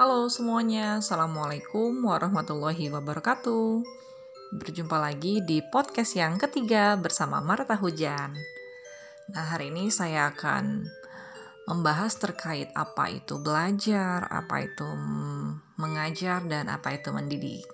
[0.00, 3.84] Halo semuanya, Assalamualaikum warahmatullahi wabarakatuh.
[4.56, 8.32] Berjumpa lagi di podcast yang ketiga bersama Marta Hujan.
[9.28, 10.88] Nah hari ini saya akan
[11.68, 14.88] membahas terkait apa itu belajar, apa itu
[15.76, 17.68] mengajar, dan apa itu mendidik.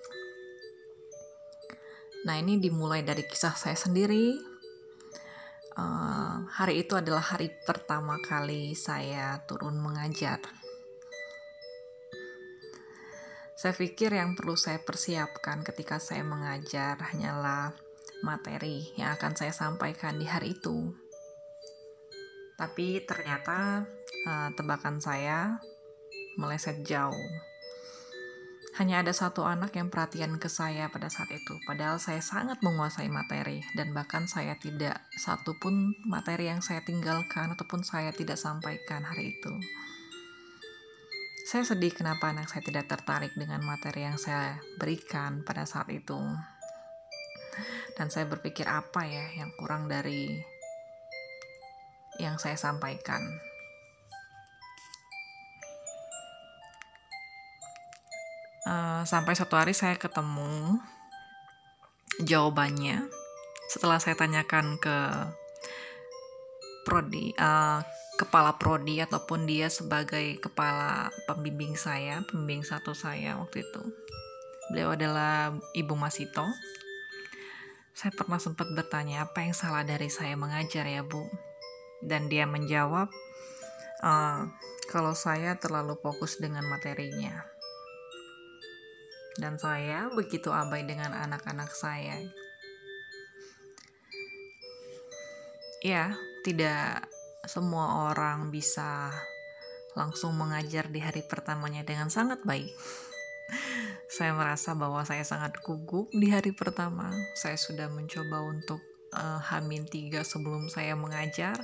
[2.27, 4.35] Nah ini dimulai dari kisah saya sendiri.
[5.79, 10.43] Uh, Hari itu adalah hari pertama kali saya turun mengajar
[13.57, 17.73] saya pikir yang perlu saya persiapkan ketika saya mengajar hanyalah
[18.21, 20.93] materi yang akan saya sampaikan di hari itu.
[22.53, 23.81] Tapi ternyata
[24.29, 25.57] uh, tebakan saya
[26.37, 27.29] meleset jauh.
[28.77, 33.09] Hanya ada satu anak yang perhatian ke saya pada saat itu, padahal saya sangat menguasai
[33.09, 39.01] materi dan bahkan saya tidak satu pun materi yang saya tinggalkan ataupun saya tidak sampaikan
[39.01, 39.49] hari itu.
[41.47, 46.19] Saya sedih kenapa anak saya tidak tertarik dengan materi yang saya berikan pada saat itu.
[47.95, 50.27] Dan saya berpikir apa ya yang kurang dari
[52.19, 53.23] yang saya sampaikan.
[58.67, 60.83] Uh, sampai suatu hari saya ketemu
[62.27, 63.07] jawabannya
[63.71, 64.97] setelah saya tanyakan ke
[66.83, 67.79] prodi uh,
[68.17, 73.81] kepala prodi ataupun dia sebagai kepala pembimbing saya, pembimbing satu saya waktu itu.
[74.73, 76.43] Beliau adalah Ibu Masito.
[77.93, 81.23] Saya pernah sempat bertanya apa yang salah dari saya mengajar ya Bu.
[82.01, 83.09] Dan dia menjawab,
[84.05, 84.41] uh,
[84.89, 87.45] kalau saya terlalu fokus dengan materinya.
[89.37, 92.17] Dan saya begitu abai dengan anak-anak saya.
[95.85, 97.05] Ya, tidak
[97.47, 99.09] semua orang bisa
[99.95, 102.69] langsung mengajar di hari pertamanya dengan sangat baik.
[104.15, 107.09] saya merasa bahwa saya sangat gugup di hari pertama.
[107.33, 108.83] Saya sudah mencoba untuk
[109.15, 111.57] uh, hamin tiga sebelum saya mengajar.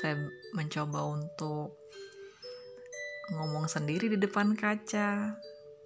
[0.00, 0.18] Saya
[0.56, 1.76] mencoba untuk
[3.28, 5.36] ngomong sendiri di depan kaca,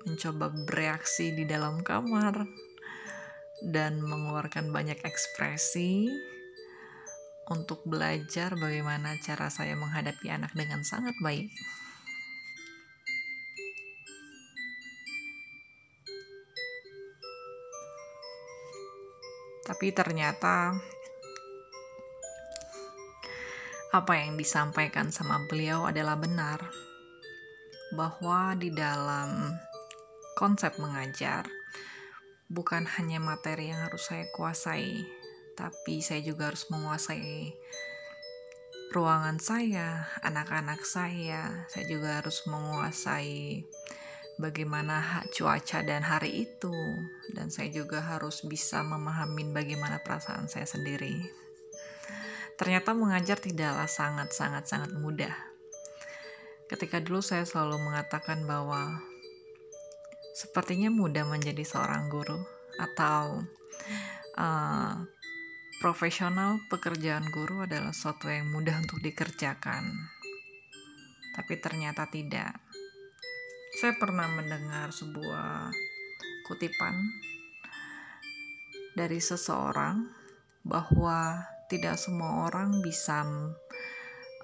[0.06, 2.46] mencoba bereaksi di dalam kamar,
[3.68, 6.06] dan mengeluarkan banyak ekspresi
[7.50, 11.50] untuk belajar bagaimana cara saya menghadapi anak dengan sangat baik.
[19.62, 20.76] Tapi ternyata
[23.92, 26.60] apa yang disampaikan sama beliau adalah benar
[27.92, 29.52] bahwa di dalam
[30.32, 31.44] konsep mengajar
[32.48, 35.04] bukan hanya materi yang harus saya kuasai,
[35.52, 37.56] tapi saya juga harus menguasai
[38.92, 41.64] ruangan saya, anak-anak saya.
[41.72, 43.64] Saya juga harus menguasai
[44.36, 46.72] bagaimana cuaca dan hari itu,
[47.32, 51.24] dan saya juga harus bisa memahami bagaimana perasaan saya sendiri.
[52.60, 55.32] Ternyata mengajar tidaklah sangat-sangat-sangat mudah.
[56.68, 59.00] Ketika dulu saya selalu mengatakan bahwa
[60.36, 62.40] sepertinya mudah menjadi seorang guru
[62.80, 63.44] atau
[64.36, 64.94] uh,
[65.82, 69.82] profesional pekerjaan guru adalah sesuatu yang mudah untuk dikerjakan.
[71.34, 72.54] Tapi ternyata tidak.
[73.82, 75.74] Saya pernah mendengar sebuah
[76.46, 76.94] kutipan
[78.94, 80.06] dari seseorang
[80.62, 83.26] bahwa tidak semua orang bisa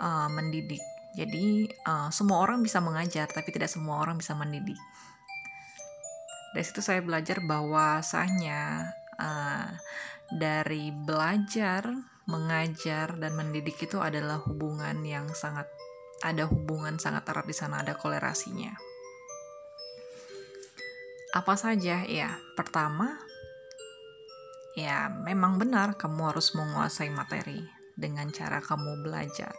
[0.02, 0.82] uh, mendidik.
[1.14, 4.78] Jadi uh, semua orang bisa mengajar, tapi tidak semua orang bisa mendidik.
[6.50, 8.90] Dari situ saya belajar bahwasanya
[9.22, 9.70] uh,
[10.28, 11.88] dari belajar,
[12.28, 15.68] mengajar dan mendidik itu adalah hubungan yang sangat
[16.18, 18.74] ada hubungan sangat erat di sana ada kolerasinya.
[21.32, 22.02] Apa saja?
[22.08, 23.14] Ya, pertama
[24.78, 27.62] ya memang benar kamu harus menguasai materi
[27.94, 29.54] dengan cara kamu belajar.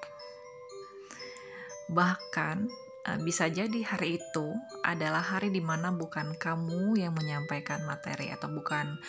[1.92, 2.89] Bahkan
[3.24, 4.48] bisa jadi hari itu
[4.86, 9.00] adalah hari di mana bukan kamu yang menyampaikan materi atau bukan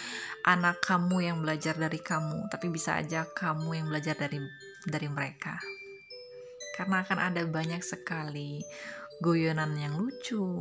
[0.46, 4.38] anak kamu yang belajar dari kamu, tapi bisa aja kamu yang belajar dari
[4.86, 5.58] dari mereka.
[6.78, 8.62] Karena akan ada banyak sekali
[9.20, 10.56] guyonan yang lucu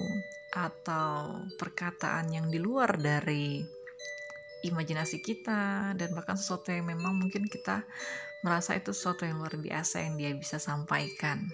[0.51, 3.63] atau perkataan yang di luar dari
[4.67, 7.87] imajinasi kita dan bahkan sesuatu yang memang mungkin kita
[8.43, 11.47] merasa itu sesuatu yang luar biasa yang dia bisa sampaikan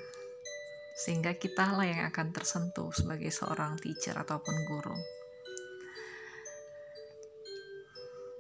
[0.95, 4.95] sehingga kita lah yang akan tersentuh sebagai seorang teacher ataupun guru.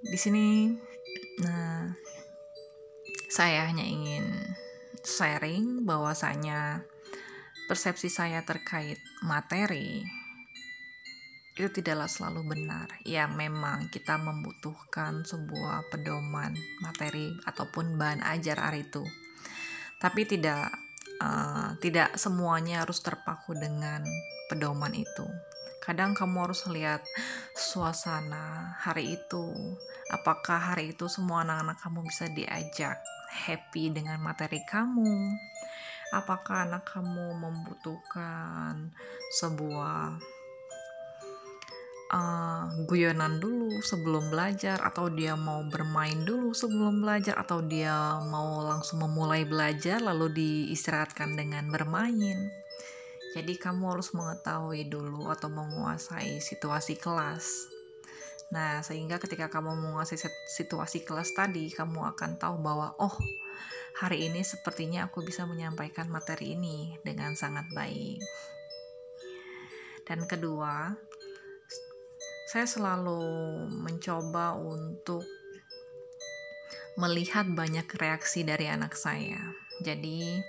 [0.07, 0.71] Di sini,
[1.43, 1.91] nah,
[3.27, 4.23] saya hanya ingin
[5.03, 6.87] sharing bahwasanya
[7.67, 10.05] persepsi saya terkait materi
[11.55, 12.91] itu tidaklah selalu benar.
[13.07, 16.51] Ya, memang kita membutuhkan sebuah pedoman
[16.83, 19.07] materi ataupun bahan ajar hari itu.
[20.03, 20.84] Tapi tidak
[21.21, 24.03] uh, tidak semuanya harus terpaku dengan
[24.47, 25.27] pedoman itu.
[25.85, 27.05] Kadang kamu harus lihat
[27.53, 29.53] suasana hari itu.
[30.09, 32.97] Apakah hari itu semua anak-anak kamu bisa diajak
[33.29, 35.37] happy dengan materi kamu?
[36.09, 38.93] Apakah anak kamu membutuhkan
[39.37, 40.17] sebuah
[42.15, 48.63] uh, guyonan dulu sebelum belajar atau dia mau bermain dulu sebelum belajar atau dia mau
[48.63, 52.49] langsung memulai belajar lalu diistirahatkan dengan bermain.
[53.35, 57.67] Jadi kamu harus mengetahui dulu atau menguasai situasi kelas.
[58.55, 60.15] Nah, sehingga ketika kamu menguasai
[60.47, 63.11] situasi kelas tadi, kamu akan tahu bahwa oh,
[63.99, 68.23] hari ini sepertinya aku bisa menyampaikan materi ini dengan sangat baik.
[70.07, 70.95] Dan kedua,
[72.55, 73.19] saya selalu
[73.67, 75.27] mencoba untuk
[76.95, 79.43] melihat banyak reaksi dari anak saya.
[79.83, 80.39] Jadi,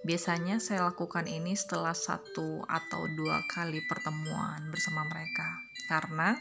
[0.00, 6.40] biasanya saya lakukan ini setelah satu atau dua kali pertemuan bersama mereka, karena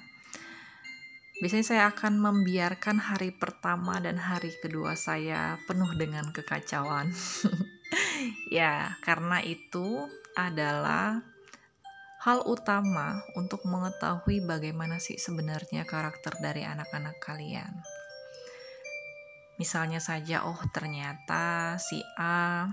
[1.43, 7.11] biasanya saya akan membiarkan hari pertama dan hari kedua saya penuh dengan kekacauan.
[8.55, 9.99] ya, karena itu
[10.39, 11.19] adalah
[12.19, 17.79] hal utama untuk mengetahui bagaimana sih sebenarnya karakter dari anak-anak kalian.
[19.55, 22.67] Misalnya saja, oh ternyata si A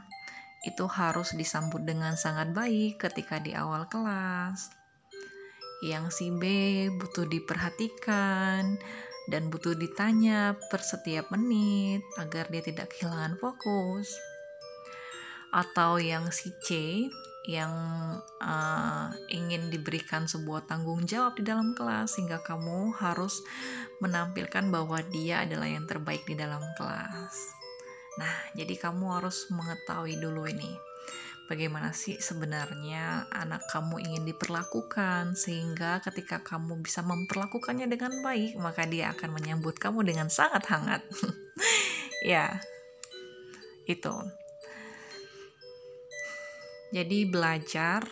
[0.67, 4.71] itu harus disambut dengan sangat baik ketika di awal kelas.
[5.87, 6.43] Yang si B
[6.99, 8.75] butuh diperhatikan
[9.31, 14.11] dan butuh ditanya per setiap menit agar dia tidak kehilangan fokus.
[15.55, 16.69] Atau yang si C
[17.47, 17.73] yang
[18.43, 23.47] uh, ingin diberikan sebuah tanggung jawab di dalam kelas sehingga kamu harus
[24.03, 27.55] menampilkan bahwa dia adalah yang terbaik di dalam kelas.
[28.19, 30.75] Nah, jadi kamu harus mengetahui dulu ini.
[31.47, 38.83] Bagaimana sih sebenarnya anak kamu ingin diperlakukan sehingga ketika kamu bisa memperlakukannya dengan baik, maka
[38.91, 41.07] dia akan menyambut kamu dengan sangat hangat.
[42.27, 42.59] ya.
[43.87, 44.19] Itu.
[46.95, 48.07] Jadi belajar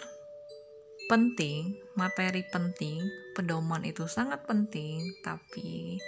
[1.06, 3.04] penting, materi penting,
[3.36, 6.00] pedoman itu sangat penting, tapi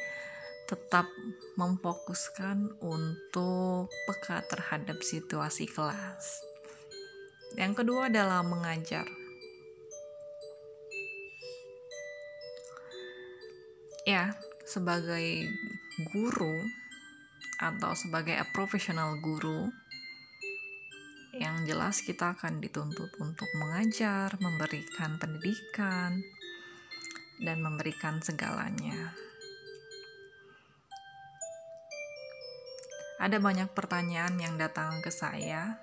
[0.66, 1.06] tetap
[1.54, 6.42] memfokuskan untuk peka terhadap situasi kelas.
[7.54, 9.06] Yang kedua adalah mengajar.
[14.02, 14.34] Ya,
[14.66, 15.46] sebagai
[16.10, 16.54] guru
[17.62, 19.70] atau sebagai profesional guru,
[21.36, 26.24] yang jelas kita akan dituntut untuk mengajar, memberikan pendidikan,
[27.40, 29.12] dan memberikan segalanya.
[33.16, 35.80] Ada banyak pertanyaan yang datang ke saya.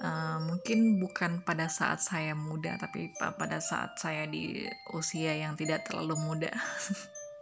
[0.00, 4.64] Uh, mungkin bukan pada saat saya muda, tapi pada saat saya di
[4.96, 6.54] usia yang tidak terlalu muda.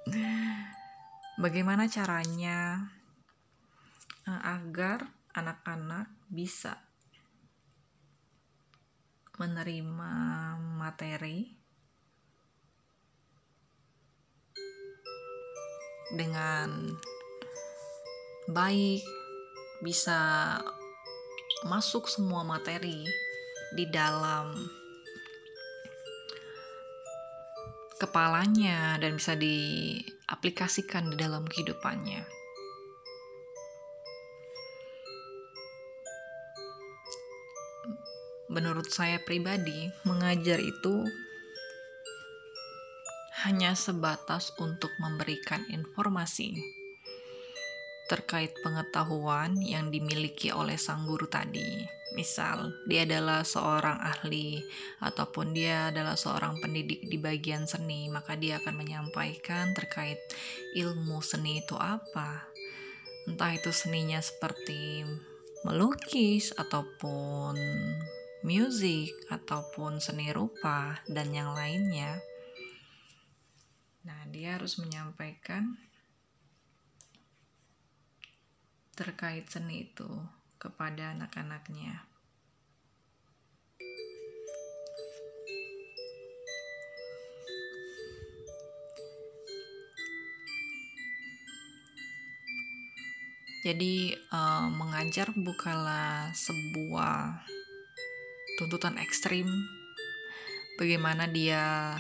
[1.45, 2.83] Bagaimana caranya
[4.27, 5.07] uh, agar
[5.39, 6.77] anak-anak bisa
[9.39, 10.13] menerima
[10.77, 11.59] materi
[16.13, 16.97] dengan
[18.49, 19.05] baik,
[19.85, 20.57] bisa
[21.69, 23.05] masuk semua materi
[23.77, 24.57] di dalam
[27.99, 32.38] kepalanya dan bisa diaplikasikan di dalam kehidupannya.
[38.49, 41.05] Menurut saya pribadi, mengajar itu
[43.47, 46.59] hanya sebatas untuk memberikan informasi
[48.09, 51.85] terkait pengetahuan yang dimiliki oleh sang guru tadi.
[52.17, 54.65] Misal, dia adalah seorang ahli
[55.05, 60.17] ataupun dia adalah seorang pendidik di bagian seni, maka dia akan menyampaikan terkait
[60.73, 62.49] ilmu seni itu apa.
[63.29, 65.05] Entah itu seninya seperti
[65.69, 67.55] melukis ataupun
[68.47, 72.23] musik ataupun seni rupa dan yang lainnya.
[74.07, 75.75] Nah, dia harus menyampaikan
[78.95, 80.09] terkait seni itu
[80.59, 82.07] kepada anak-anaknya.
[93.67, 97.45] Jadi, uh, mengajar bukanlah sebuah
[98.59, 99.47] tuntutan ekstrim
[100.83, 101.95] bagaimana dia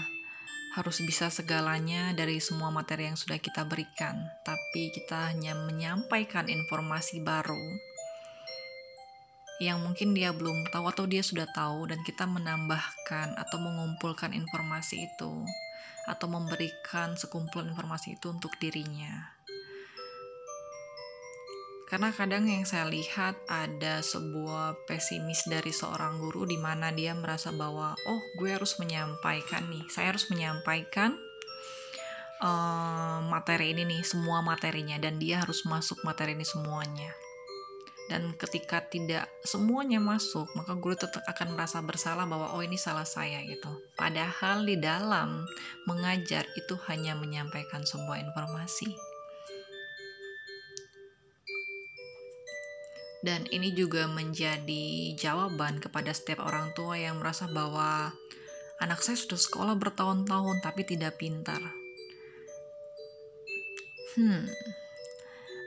[0.74, 7.22] harus bisa segalanya dari semua materi yang sudah kita berikan, tapi kita hanya menyampaikan informasi
[7.22, 7.62] baru
[9.58, 15.02] yang mungkin dia belum tahu atau dia sudah tahu dan kita menambahkan atau mengumpulkan informasi
[15.10, 15.42] itu
[16.06, 19.37] atau memberikan sekumpulan informasi itu untuk dirinya.
[21.88, 27.48] Karena kadang yang saya lihat ada sebuah pesimis dari seorang guru di mana dia merasa
[27.48, 31.16] bahwa oh gue harus menyampaikan nih, saya harus menyampaikan
[32.44, 37.08] uh, materi ini nih, semua materinya dan dia harus masuk materi ini semuanya.
[38.12, 43.08] Dan ketika tidak semuanya masuk, maka guru tetap akan merasa bersalah bahwa oh ini salah
[43.08, 43.68] saya gitu.
[43.96, 45.44] Padahal di dalam
[45.88, 49.07] mengajar itu hanya menyampaikan sebuah informasi
[53.18, 58.14] Dan ini juga menjadi jawaban kepada setiap orang tua yang merasa bahwa
[58.78, 61.58] anak saya sudah sekolah bertahun-tahun tapi tidak pintar.
[64.14, 64.46] Hmm,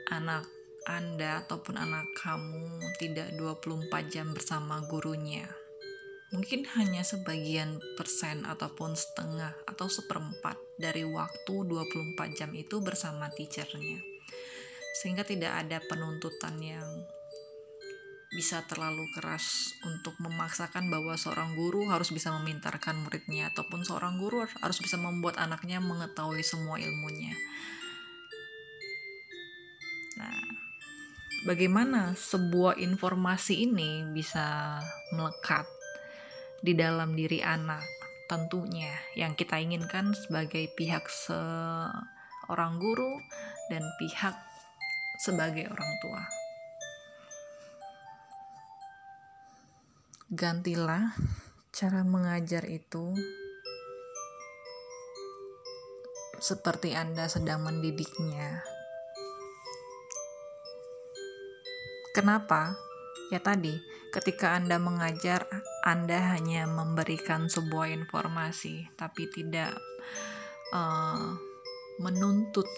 [0.08, 0.48] anak
[0.88, 5.46] Anda ataupun anak kamu tidak 24 jam bersama gurunya.
[6.32, 14.00] Mungkin hanya sebagian persen ataupun setengah atau seperempat dari waktu 24 jam itu bersama teachernya.
[14.96, 16.88] Sehingga tidak ada penuntutan yang
[18.32, 24.48] bisa terlalu keras untuk memaksakan bahwa seorang guru harus bisa memintarkan muridnya ataupun seorang guru
[24.48, 27.36] harus bisa membuat anaknya mengetahui semua ilmunya.
[30.16, 30.40] Nah,
[31.44, 34.80] bagaimana sebuah informasi ini bisa
[35.12, 35.68] melekat
[36.64, 37.84] di dalam diri anak?
[38.32, 43.20] Tentunya yang kita inginkan sebagai pihak seorang guru
[43.68, 44.32] dan pihak
[45.20, 46.41] sebagai orang tua.
[50.32, 51.12] Gantilah
[51.76, 53.12] cara mengajar itu
[56.40, 58.64] seperti Anda sedang mendidiknya.
[62.16, 62.72] Kenapa?
[63.28, 63.76] Ya tadi,
[64.08, 65.44] ketika Anda mengajar,
[65.84, 69.76] Anda hanya memberikan sebuah informasi, tapi tidak
[70.72, 71.36] uh,
[72.00, 72.68] menuntut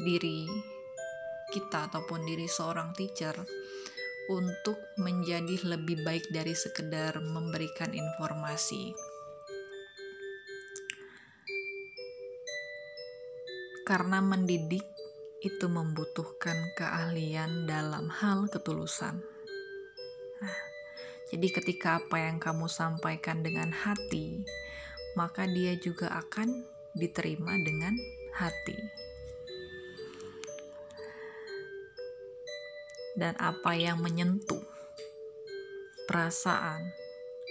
[0.00, 0.48] diri
[1.52, 3.36] kita ataupun diri seorang teacher
[4.32, 8.96] untuk menjadi lebih baik dari sekedar memberikan informasi.
[13.84, 14.84] Karena mendidik
[15.44, 19.20] itu membutuhkan keahlian dalam hal ketulusan.
[20.40, 20.60] Nah,
[21.28, 24.40] jadi ketika apa yang kamu sampaikan dengan hati,
[25.20, 26.64] maka dia juga akan
[26.96, 27.92] diterima dengan
[28.32, 29.13] hati.
[33.14, 34.62] Dan apa yang menyentuh
[36.10, 36.82] perasaan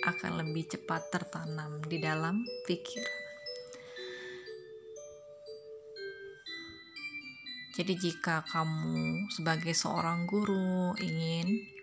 [0.04, 3.22] akan lebih cepat tertanam di dalam pikiran.
[7.74, 11.74] Jadi, jika kamu sebagai seorang guru ingin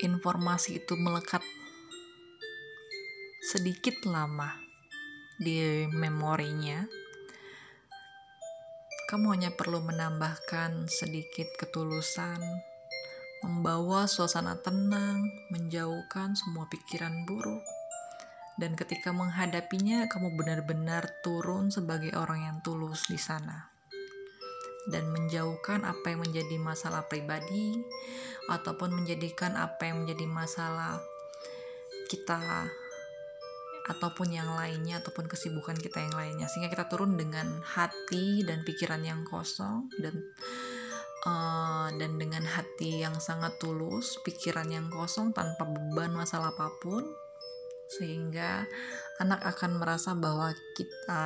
[0.00, 1.44] informasi itu melekat
[3.44, 4.56] sedikit lama
[5.36, 6.88] di memorinya,
[9.08, 12.44] kamu hanya perlu menambahkan sedikit ketulusan,
[13.40, 17.64] membawa suasana tenang, menjauhkan semua pikiran buruk.
[18.60, 23.72] Dan ketika menghadapinya, kamu benar-benar turun sebagai orang yang tulus di sana.
[24.92, 27.80] Dan menjauhkan apa yang menjadi masalah pribadi,
[28.52, 31.00] ataupun menjadikan apa yang menjadi masalah
[32.12, 32.68] kita
[33.88, 36.46] ataupun yang lainnya ataupun kesibukan kita yang lainnya.
[36.46, 40.14] Sehingga kita turun dengan hati dan pikiran yang kosong dan
[41.24, 47.02] uh, dan dengan hati yang sangat tulus pikiran yang kosong tanpa beban masalah apa pun.
[47.88, 48.68] Sehingga
[49.24, 51.24] anak akan merasa bahwa kita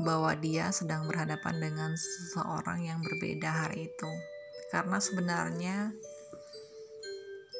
[0.00, 4.12] bahwa dia sedang berhadapan dengan seseorang yang berbeda hari itu.
[4.68, 5.76] Karena sebenarnya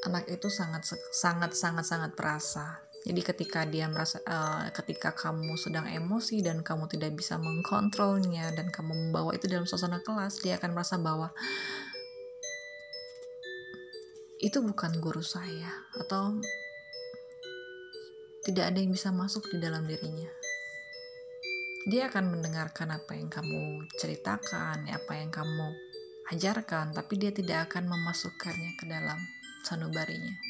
[0.04, 5.88] anak itu sangat sangat sangat sangat perasa jadi ketika dia merasa uh, ketika kamu sedang
[5.88, 10.76] emosi dan kamu tidak bisa mengkontrolnya dan kamu membawa itu dalam suasana kelas, dia akan
[10.76, 11.32] merasa bahwa
[14.40, 16.36] itu bukan guru saya atau
[18.44, 20.28] tidak ada yang bisa masuk di dalam dirinya.
[21.88, 25.72] Dia akan mendengarkan apa yang kamu ceritakan, apa yang kamu
[26.36, 29.16] ajarkan, tapi dia tidak akan memasukkannya ke dalam
[29.64, 30.49] sanubarinya.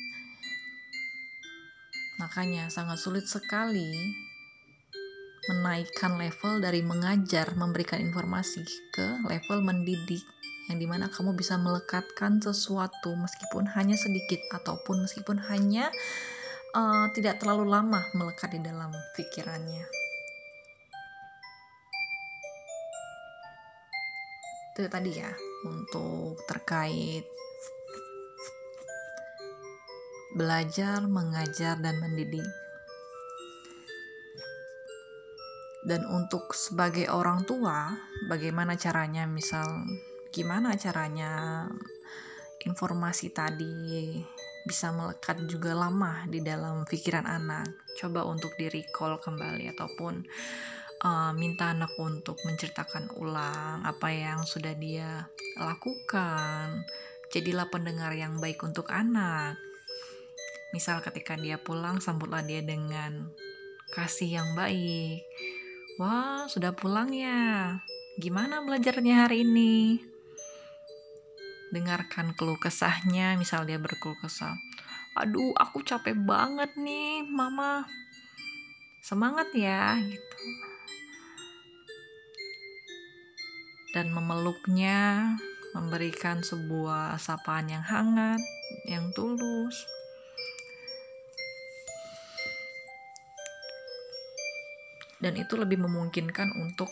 [2.21, 3.89] Makanya sangat sulit sekali
[5.49, 8.61] menaikkan level dari mengajar, memberikan informasi
[8.93, 10.21] ke level mendidik
[10.69, 15.89] yang di mana kamu bisa melekatkan sesuatu meskipun hanya sedikit ataupun meskipun hanya
[16.77, 19.89] uh, tidak terlalu lama melekat di dalam pikirannya.
[24.77, 25.33] Itu tadi ya
[25.67, 27.25] untuk terkait
[30.35, 32.47] belajar, mengajar, dan mendidik.
[35.81, 37.97] Dan untuk sebagai orang tua,
[38.29, 39.25] bagaimana caranya?
[39.25, 39.65] Misal,
[40.29, 41.65] gimana caranya
[42.69, 44.21] informasi tadi
[44.69, 47.89] bisa melekat juga lama di dalam pikiran anak.
[47.97, 50.15] Coba untuk di recall kembali ataupun
[51.01, 55.25] uh, minta anak untuk menceritakan ulang apa yang sudah dia
[55.57, 56.85] lakukan.
[57.33, 59.70] Jadilah pendengar yang baik untuk anak.
[60.71, 63.27] Misal ketika dia pulang, sambutlah dia dengan
[63.91, 65.27] kasih yang baik.
[65.99, 67.77] Wah, sudah pulang ya.
[68.23, 69.99] Gimana belajarnya hari ini?
[71.75, 74.55] Dengarkan keluh kesahnya, misal dia berkeluh kesah.
[75.19, 77.87] Aduh, aku capek banget nih, mama.
[79.03, 80.39] Semangat ya, gitu.
[83.91, 85.35] Dan memeluknya,
[85.75, 88.39] memberikan sebuah sapaan yang hangat,
[88.87, 89.75] yang tulus.
[95.21, 96.89] Dan itu lebih memungkinkan untuk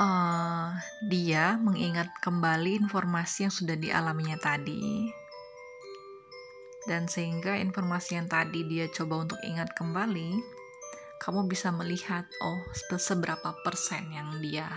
[0.00, 0.76] uh,
[1.08, 5.08] dia mengingat kembali informasi yang sudah dialaminya tadi.
[6.84, 10.36] Dan sehingga informasi yang tadi dia coba untuk ingat kembali
[11.24, 12.60] kamu bisa melihat oh
[13.00, 14.68] seberapa persen yang dia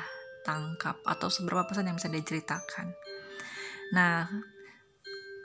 [0.48, 2.96] tangkap atau seberapa persen yang bisa dia ceritakan.
[3.91, 4.32] Nah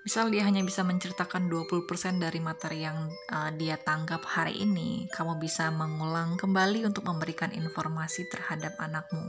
[0.03, 1.87] misal dia hanya bisa menceritakan 20%
[2.19, 8.27] dari materi yang uh, dia tangkap hari ini, kamu bisa mengulang kembali untuk memberikan informasi
[8.27, 9.23] terhadap anakmu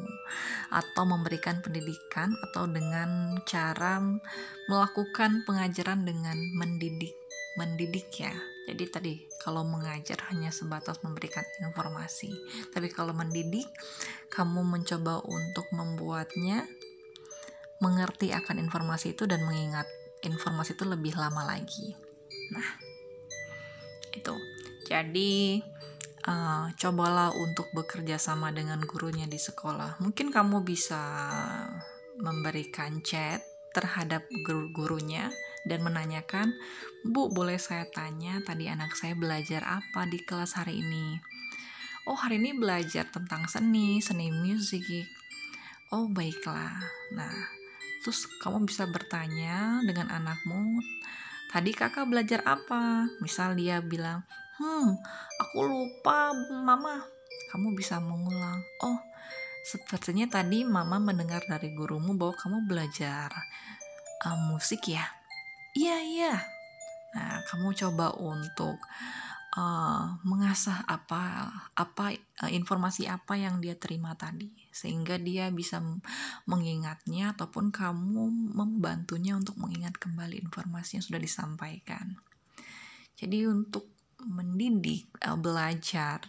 [0.73, 4.01] atau memberikan pendidikan atau dengan cara
[4.65, 7.13] melakukan pengajaran dengan mendidik
[7.53, 8.33] mendidik ya.
[8.63, 12.31] Jadi tadi kalau mengajar hanya sebatas memberikan informasi,
[12.73, 13.67] tapi kalau mendidik
[14.31, 16.65] kamu mencoba untuk membuatnya
[17.83, 19.83] mengerti akan informasi itu dan mengingat
[20.23, 21.93] informasi itu lebih lama lagi.
[22.51, 22.69] Nah,
[24.15, 24.35] itu.
[24.83, 25.63] Jadi
[26.27, 29.99] uh, cobalah untuk bekerja sama dengan gurunya di sekolah.
[29.99, 31.01] Mungkin kamu bisa
[32.19, 33.41] memberikan chat
[33.73, 35.33] terhadap guru-gurunya
[35.65, 36.53] dan menanyakan,
[37.07, 41.17] "Bu, boleh saya tanya tadi anak saya belajar apa di kelas hari ini?"
[42.05, 44.85] "Oh, hari ini belajar tentang seni, seni musik."
[45.89, 46.83] "Oh, baiklah."
[47.15, 47.62] Nah,
[48.03, 50.83] Terus kamu bisa bertanya dengan anakmu,
[51.55, 53.07] tadi kakak belajar apa?
[53.23, 54.27] Misal dia bilang,
[54.59, 54.87] hmm,
[55.39, 56.99] aku lupa mama.
[57.55, 58.99] Kamu bisa mengulang, oh,
[59.63, 63.31] sepertinya tadi mama mendengar dari gurumu bahwa kamu belajar
[64.27, 65.07] uh, musik ya.
[65.71, 66.35] Iya, iya.
[67.15, 68.75] Nah, kamu coba untuk
[69.53, 75.81] uh, mengasah apa apa uh, informasi apa yang dia terima tadi sehingga dia bisa
[76.49, 82.17] mengingatnya ataupun kamu membantunya untuk mengingat kembali informasi yang sudah disampaikan.
[83.13, 83.85] Jadi untuk
[84.25, 86.25] mendidik uh, belajar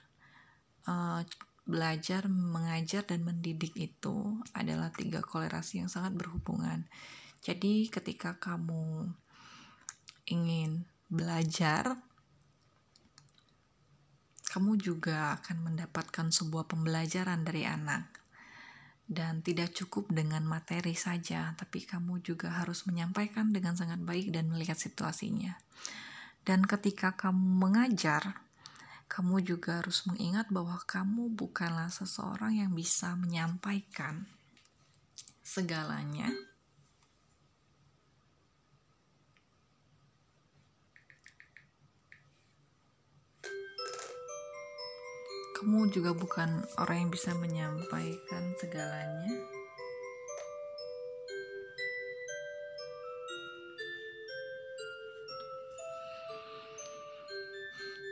[0.85, 1.25] uh,
[1.65, 6.85] belajar mengajar dan mendidik itu adalah tiga kolerasi yang sangat berhubungan.
[7.41, 9.09] Jadi ketika kamu
[10.29, 11.97] ingin belajar
[14.55, 18.07] kamu juga akan mendapatkan sebuah pembelajaran dari anak.
[19.03, 24.55] Dan tidak cukup dengan materi saja, tapi kamu juga harus menyampaikan dengan sangat baik dan
[24.55, 25.59] melihat situasinya.
[26.47, 28.47] Dan ketika kamu mengajar,
[29.11, 34.23] kamu juga harus mengingat bahwa kamu bukanlah seseorang yang bisa menyampaikan
[35.43, 36.31] segalanya
[45.55, 49.35] kamu juga bukan orang yang bisa menyampaikan segalanya.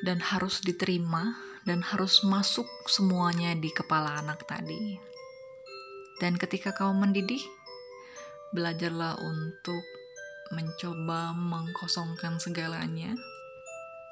[0.07, 1.35] Dan harus diterima
[1.66, 4.98] dan harus masuk semuanya di kepala anak tadi.
[6.22, 7.42] Dan ketika kamu mendidih,
[8.55, 9.83] belajarlah untuk
[10.55, 13.18] mencoba mengkosongkan segalanya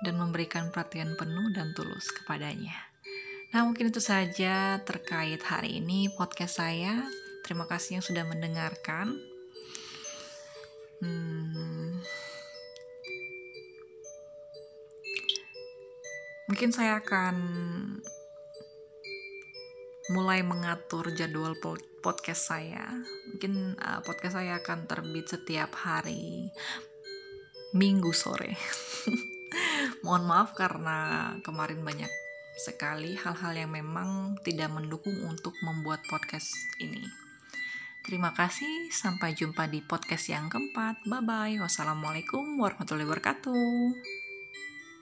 [0.02, 2.89] dan memberikan perhatian penuh dan tulus kepadanya.
[3.50, 7.02] Nah, mungkin itu saja terkait hari ini podcast saya.
[7.42, 9.10] Terima kasih yang sudah mendengarkan.
[11.02, 11.98] Hmm,
[16.46, 17.36] mungkin saya akan
[20.14, 21.58] mulai mengatur jadwal
[22.06, 22.86] podcast saya.
[23.34, 26.54] Mungkin uh, podcast saya akan terbit setiap hari
[27.74, 28.54] minggu sore.
[30.06, 32.29] Mohon maaf karena kemarin banyak
[32.60, 37.08] sekali hal-hal yang memang tidak mendukung untuk membuat podcast ini.
[38.04, 41.04] Terima kasih, sampai jumpa di podcast yang keempat.
[41.08, 41.56] Bye bye.
[41.60, 44.19] Wassalamualaikum warahmatullahi wabarakatuh.